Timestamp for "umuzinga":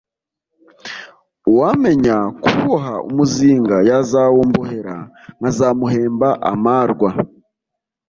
3.09-3.77